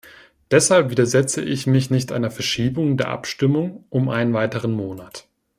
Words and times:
Deshalb 0.49 0.89
widersetze 0.89 1.43
ich 1.43 1.67
mich 1.67 1.91
nicht 1.91 2.11
einer 2.11 2.31
Verschiebung 2.31 2.97
der 2.97 3.09
Abstimmung 3.09 3.83
um 3.91 4.09
einen 4.09 4.33
weiteren 4.33 4.71
Monat. 4.71 5.27